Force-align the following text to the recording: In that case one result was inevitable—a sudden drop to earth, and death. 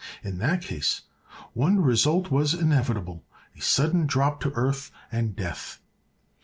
In 0.23 0.39
that 0.39 0.63
case 0.63 1.01
one 1.53 1.79
result 1.79 2.31
was 2.31 2.55
inevitable—a 2.55 3.61
sudden 3.61 4.07
drop 4.07 4.39
to 4.39 4.51
earth, 4.55 4.89
and 5.11 5.35
death. 5.35 5.79